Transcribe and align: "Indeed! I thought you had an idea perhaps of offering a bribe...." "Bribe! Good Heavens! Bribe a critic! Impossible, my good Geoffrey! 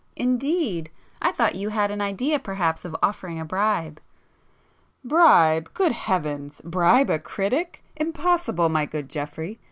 "Indeed! 0.15 0.89
I 1.21 1.31
thought 1.31 1.53
you 1.53 1.69
had 1.69 1.91
an 1.91 2.01
idea 2.01 2.39
perhaps 2.39 2.85
of 2.85 2.95
offering 3.03 3.39
a 3.39 3.45
bribe...." 3.45 4.01
"Bribe! 5.05 5.71
Good 5.75 5.91
Heavens! 5.91 6.59
Bribe 6.65 7.11
a 7.11 7.19
critic! 7.19 7.83
Impossible, 7.95 8.67
my 8.67 8.87
good 8.87 9.07
Geoffrey! 9.11 9.59